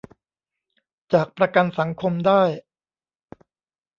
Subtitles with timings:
[1.13, 2.43] จากประกันสังคมได้